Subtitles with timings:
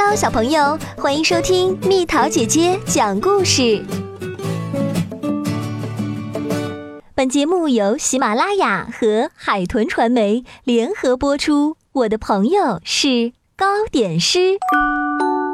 [0.00, 3.84] Hello，小朋友，欢迎收听蜜桃姐姐讲故事。
[7.16, 11.76] 本节目由喜马拉雅和海豚传媒联合播出。
[11.90, 14.58] 我的朋友是糕点师。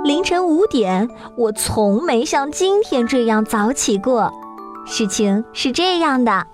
[0.04, 1.08] 凌晨五点，
[1.38, 4.30] 我从没像今天这样早起过。
[4.84, 6.46] 事情是这样的，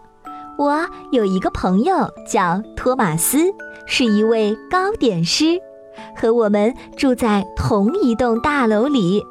[0.57, 3.53] 我有一个朋友叫托马斯，
[3.85, 5.61] 是一位糕点师。
[6.17, 9.23] 和我们住在同一栋大楼里。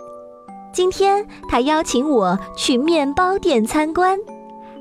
[0.72, 4.18] 今天他邀请我去面包店参观，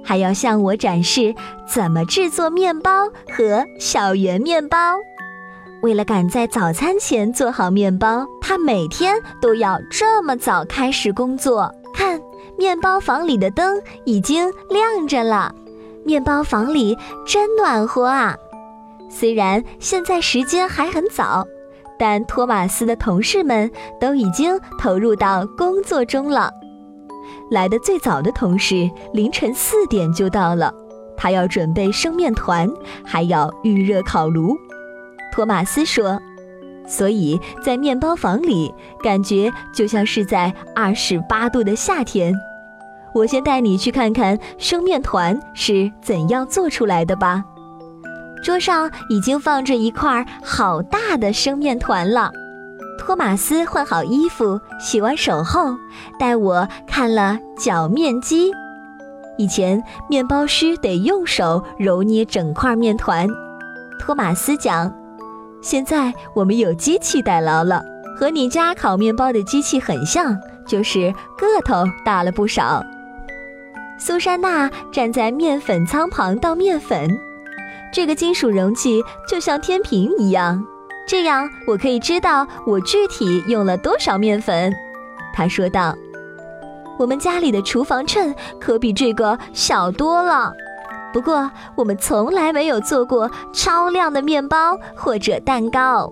[0.04, 1.34] 还要向我展示
[1.66, 4.96] 怎么制作面包和小圆面包。
[5.80, 11.72] 为了赶在早餐前做好面包，他每天都要这么早开始工作。
[11.94, 12.20] 看，
[12.58, 15.54] 面包房里的灯已经亮着了，
[16.04, 18.36] 面包房里真暖和啊！
[19.08, 21.46] 虽然现在时间还很早。
[21.98, 23.70] 但托马斯的同事们
[24.00, 26.50] 都已经投入到工作中了。
[27.50, 30.72] 来的最早的同事凌晨四点就到了，
[31.16, 32.70] 他要准备生面团，
[33.04, 34.56] 还要预热烤炉。
[35.32, 36.20] 托马斯说
[36.86, 42.34] ：“所以在面包房里，感觉就像是在二十八度的夏天。”
[43.14, 47.42] 我先带你去看看生面团是怎样做出来的吧。
[48.42, 52.30] 桌上已经放着一块好大的生面团了。
[52.98, 55.76] 托马斯换好衣服、洗完手后，
[56.18, 58.50] 带我看了搅面机。
[59.38, 63.26] 以前面包师得用手揉捏整块面团。
[64.00, 64.92] 托马斯讲，
[65.62, 67.82] 现在我们有机器代劳了，
[68.16, 70.36] 和你家烤面包的机器很像，
[70.66, 72.84] 就是个头大了不少。
[73.98, 77.08] 苏珊娜站在面粉仓旁倒面粉。
[77.92, 80.64] 这个金属容器就像天平一样，
[81.06, 84.72] 这样我可以知道我具体用了多少面粉。
[85.34, 85.94] 他说道
[86.98, 90.52] ：“我们家里的厨房秤可比这个小多了。
[91.12, 96.10] 不过我们从来没有做过超亮的面包或者蛋糕。”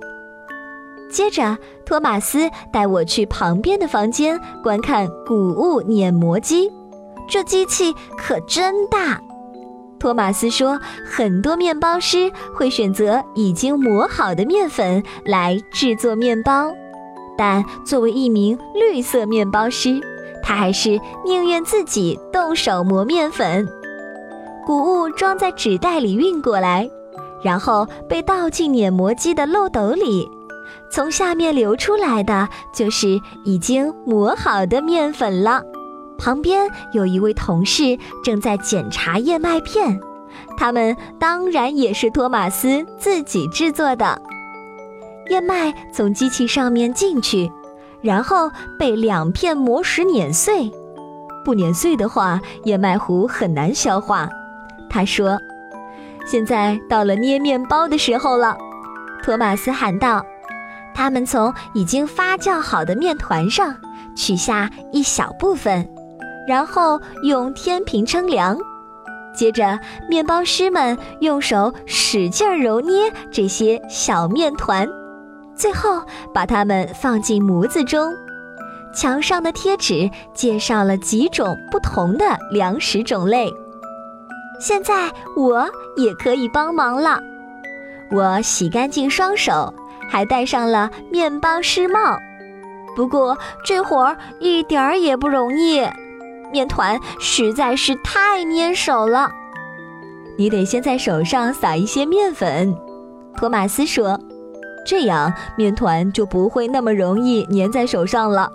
[1.09, 6.69] 接着，托马斯带我去旁边的房间观看谷物碾磨机，
[7.29, 9.21] 这机器可真大。
[10.07, 16.73] 托马斯说：“很多面包师会选择已经磨好的面粉来制作面包，
[17.37, 20.01] 但作为一名绿色面包师，
[20.45, 23.67] 他还是宁愿自己动手磨面粉。
[24.65, 26.89] 谷物装在纸袋里运过来，
[27.43, 30.31] 然后被倒进碾磨机的漏斗里，
[30.89, 35.65] 从下面流出来的就是已经磨好的面粉了。”
[36.19, 40.01] 旁边有一位同事正在检查燕麦片，
[40.57, 44.21] 他们当然也是托马斯自己制作的。
[45.31, 47.51] 燕麦从机器上面进去，
[48.01, 50.71] 然后被两片磨石碾碎。
[51.45, 54.29] 不碾碎的话，燕麦糊很难消化。
[54.89, 55.39] 他说
[56.27, 58.57] ：“现在到了捏面包的时候了。”
[59.23, 60.25] 托马斯喊道
[60.95, 63.77] ：“他们从已经发酵好的面团上
[64.17, 65.89] 取下一小部分。”
[66.47, 68.57] 然后用天平称量，
[69.35, 74.89] 接着面包师们用手使劲揉捏这些小面团，
[75.55, 76.03] 最后
[76.33, 78.13] 把它们放进模子中。
[78.95, 83.53] 墙上的贴纸介绍了几种不同的粮食种类。
[84.59, 87.21] 现在我也可以帮忙了。
[88.11, 89.75] 我洗干净双手，
[90.09, 92.17] 还戴上了面包师帽。
[92.95, 95.87] 不过这活儿一点儿也不容易。
[96.57, 99.31] 面团实在是太粘手了，
[100.39, 102.75] 你得先在手上撒一些面粉。
[103.37, 104.19] 托马斯说
[104.87, 108.51] ：“这样面团就不会那么容易粘在手上了。”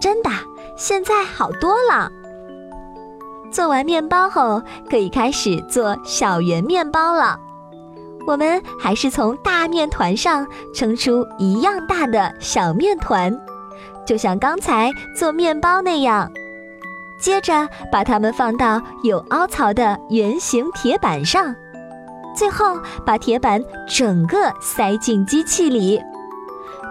[0.00, 0.30] 真的，
[0.74, 2.10] 现在好多了。
[3.50, 7.38] 做完面包后，可以开始做小圆面包了。
[8.26, 13.38] 我们还是从大面团上称出一样大的小面团，
[14.06, 16.32] 就像刚才做面包那样。
[17.22, 21.54] 接着把它们放到有凹槽的圆形铁板上，
[22.34, 22.76] 最后
[23.06, 26.02] 把铁板整个塞进机器里。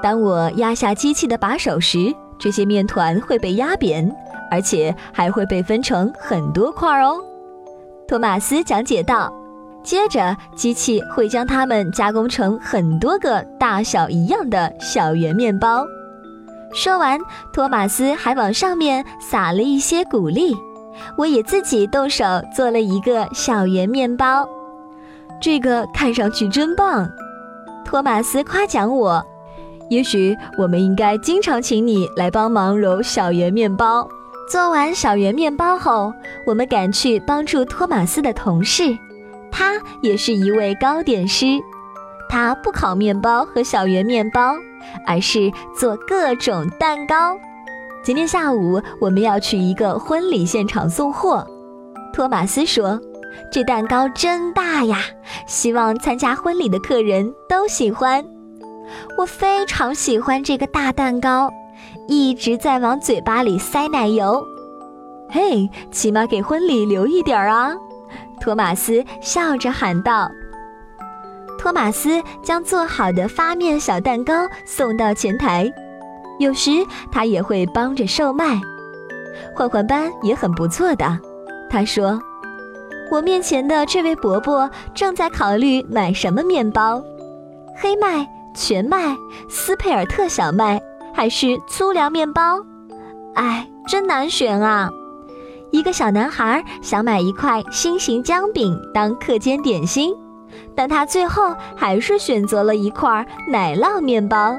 [0.01, 4.09] 当我压下机器的把手时，这些面团会被压扁，
[4.49, 7.21] 而且还会被分成很多块哦。
[8.07, 9.31] 托马斯讲解道。
[9.83, 15.85] 接着，机器会将它们加工成很多个大小一样的小圆面包。
[16.73, 17.19] 说完，
[17.53, 20.55] 托马斯还往上面撒了一些谷粒。
[21.17, 22.25] 我也自己动手
[22.55, 24.47] 做了一个小圆面包，
[25.41, 27.09] 这个看上去真棒。
[27.83, 29.25] 托马斯夸奖我，
[29.89, 34.07] 也许我们应该经常请你来帮忙揉小圆面包。
[34.49, 36.13] 做完小圆面包后，
[36.45, 38.97] 我们赶去帮助托马斯的同事，
[39.49, 41.45] 他也是一位糕点师。
[42.29, 44.55] 他不烤面包和小圆面包，
[45.05, 47.37] 而是做各种蛋糕。
[48.03, 51.45] 今天下午我们要去一个婚礼现场送货。
[52.13, 52.99] 托马斯说
[53.51, 54.97] ：“这蛋糕真大呀，
[55.45, 58.25] 希望参加婚礼的客人都喜欢。”
[59.17, 61.49] 我非常喜欢这个大蛋糕，
[62.07, 64.43] 一直在往嘴巴里塞奶油。
[65.29, 67.73] 嘿，起码给婚礼留一点儿啊！
[68.41, 70.29] 托马斯笑着喊道。
[71.61, 74.33] 托马斯将做好的发面小蛋糕
[74.65, 75.71] 送到前台，
[76.39, 76.71] 有时
[77.11, 78.59] 他也会帮着售卖。
[79.55, 81.19] 换换班也很不错的，
[81.69, 82.19] 他说
[83.11, 86.99] ：“我面前的这位伯伯正在考虑买什么面包，
[87.79, 89.15] 黑麦、全麦、
[89.47, 90.81] 斯佩尔特小麦
[91.13, 92.59] 还是粗粮面包？
[93.35, 94.89] 哎，真难选啊！”
[95.69, 100.11] 一个小男孩想买一块心形姜饼当课间点心。
[100.75, 104.57] 但他最后还是选择了一块奶酪面包。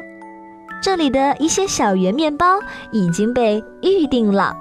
[0.83, 2.59] 这里的一些小圆面包
[2.91, 4.57] 已经被预定了。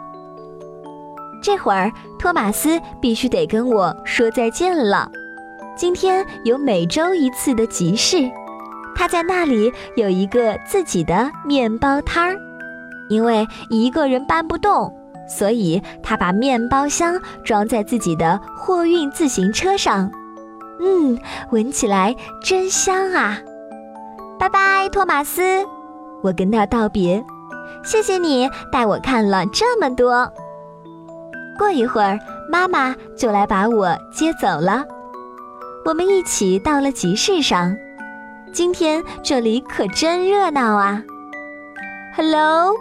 [1.41, 5.09] 这会儿，托马斯必须得跟我说再见了。
[5.75, 8.29] 今天有每周一次的集市，
[8.95, 12.37] 他在那里有一个自己的面包摊儿。
[13.09, 14.93] 因为一个人搬不动，
[15.27, 20.09] 所以他把面包箱装在自己的货运自行车上。
[20.83, 21.19] 嗯，
[21.51, 23.37] 闻起来真香啊！
[24.39, 25.63] 拜拜，托马斯，
[26.23, 27.23] 我跟他道别。
[27.83, 30.31] 谢谢你带我看了这么多。
[31.57, 32.19] 过一会儿，
[32.49, 34.83] 妈妈就来把我接走了。
[35.85, 37.75] 我们一起到了集市上。
[38.51, 41.03] 今天这里可真热闹啊
[42.15, 42.73] ！Hello，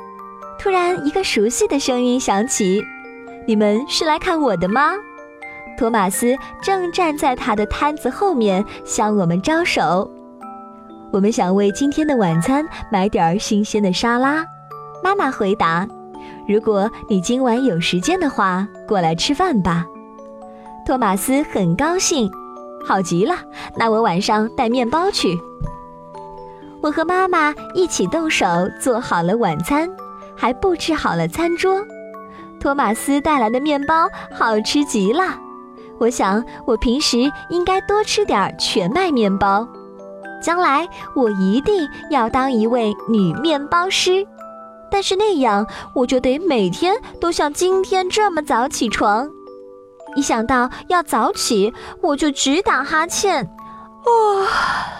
[0.58, 2.82] 突然一个熟悉的声音响起
[3.46, 4.94] ：“你们是来看我的吗？”
[5.78, 10.10] 托马斯正站在他的摊子后面向我们招手。
[11.12, 14.44] 我们想为今天的晚餐买点新鲜的沙拉。
[15.02, 15.88] 妈妈回答
[16.46, 19.86] ：“如果你今晚有时间的话，过来吃饭吧。”
[20.86, 22.30] 托马斯很高兴，
[22.84, 23.34] 好极了。
[23.76, 25.38] 那我晚上带面包去。
[26.82, 28.46] 我和妈妈一起动手
[28.80, 29.88] 做好了晚餐，
[30.36, 31.84] 还布置好了餐桌。
[32.60, 35.38] 托马斯带来的面包好吃极了。
[36.00, 39.68] 我想，我平时应该多吃点全麦面包。
[40.42, 44.26] 将来我一定要当一位女面包师，
[44.90, 49.30] 但是那样我就得每天都像今天这么早起床。
[50.16, 53.44] 一想到要早起，我就直打哈欠。
[54.06, 54.99] 哇！